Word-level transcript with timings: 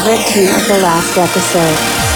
favorite 0.00 0.26
tune 0.28 0.48
of 0.48 0.68
the 0.68 0.78
last 0.78 1.18
episode. 1.18 2.07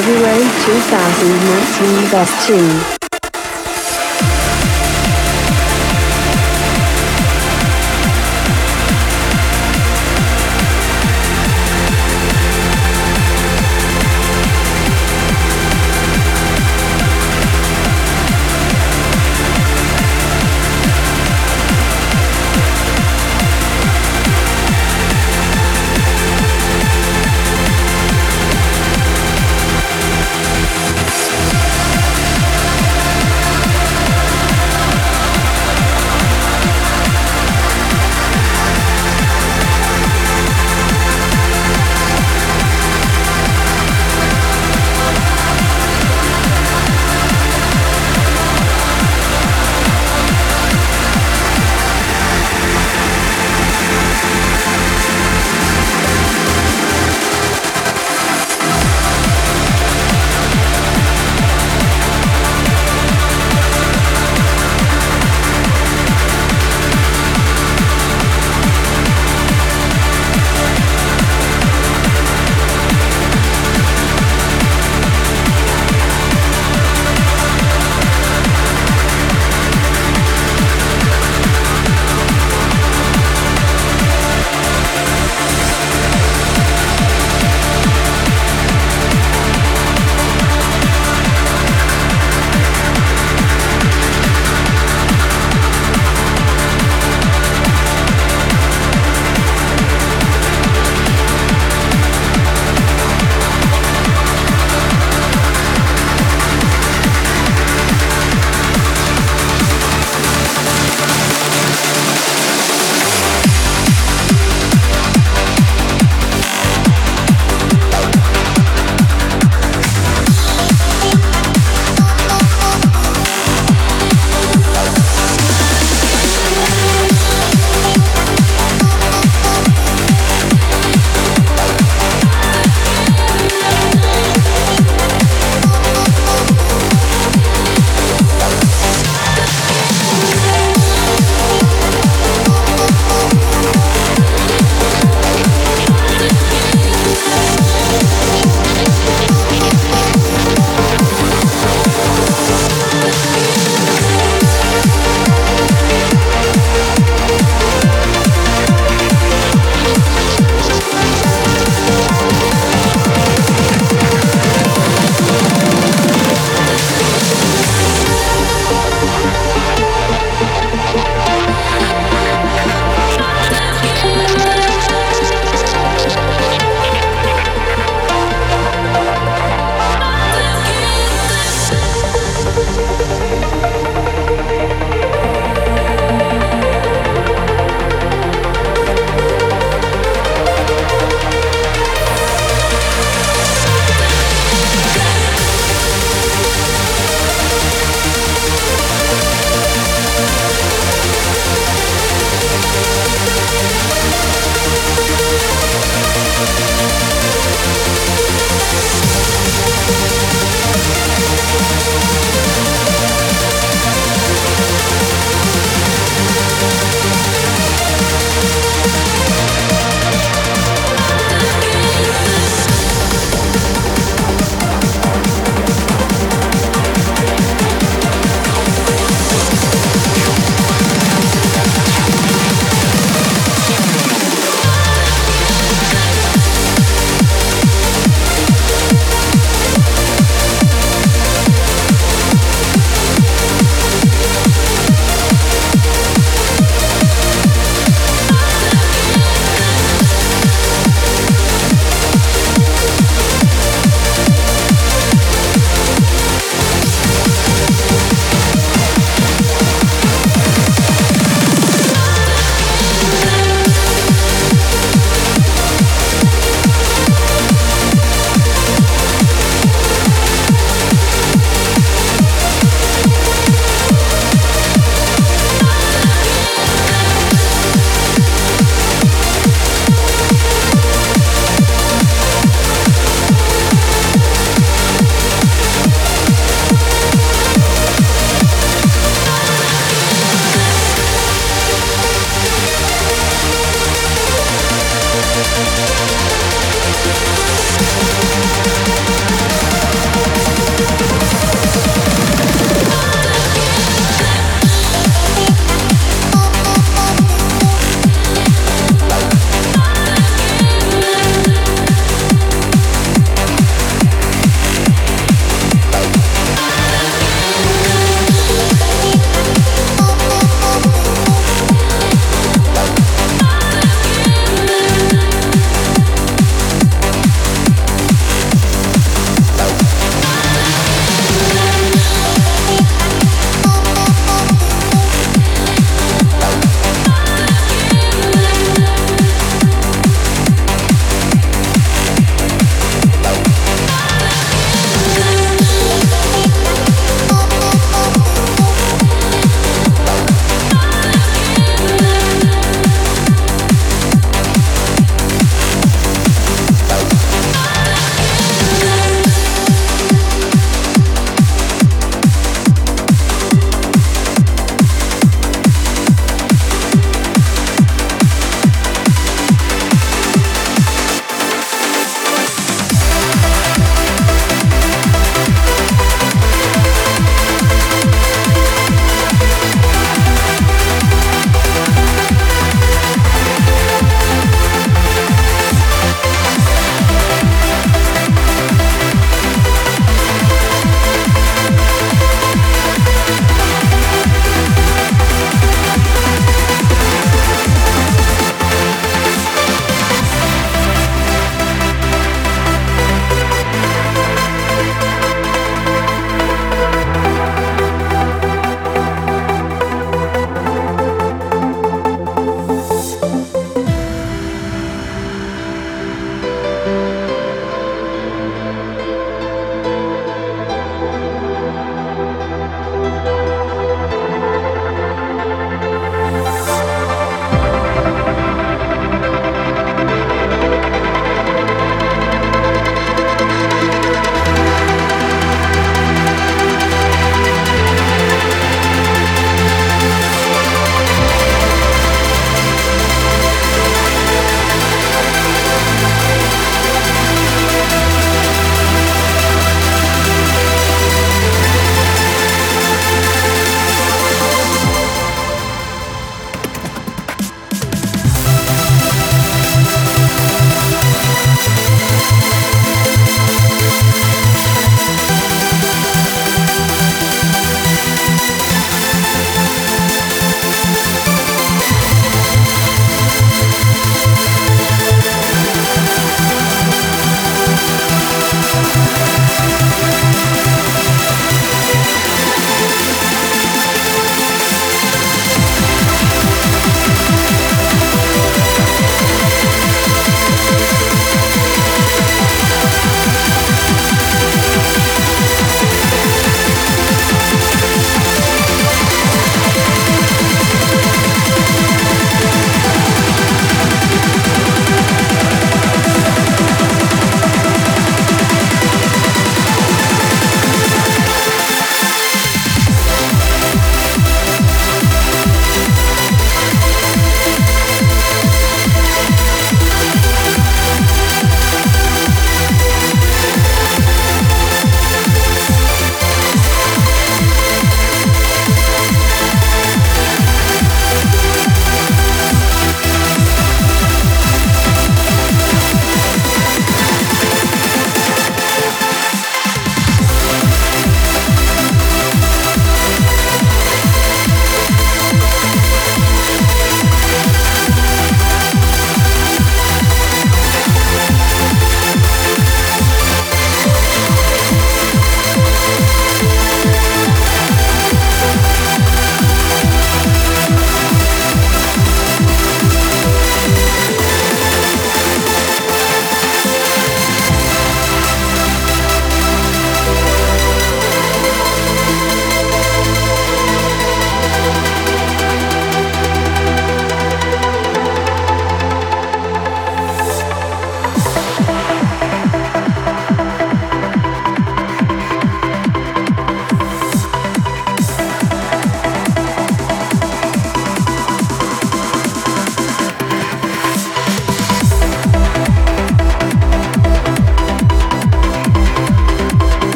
February 0.00 0.40
2019 0.64 2.10
Best 2.10 2.46
Tune. 2.46 2.99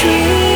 Dream 0.00 0.49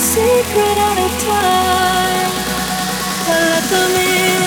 secret 0.00 0.78
at 0.88 0.98
a 0.98 1.10
time. 1.24 2.32
I 3.28 3.38
Let 3.50 3.64
them 3.70 4.42
in. 4.42 4.45